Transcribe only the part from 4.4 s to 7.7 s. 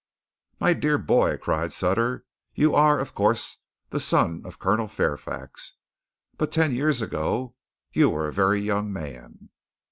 of Colonel Fairfax. But ten years ago